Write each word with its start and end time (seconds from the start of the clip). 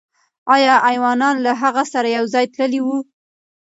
آیا 0.55 0.75
ایوانان 0.89 1.35
له 1.45 1.51
هغه 1.61 1.83
سره 1.93 2.07
یو 2.17 2.25
ځای 2.33 2.45
تللي 2.55 2.81
وو؟ 2.85 2.97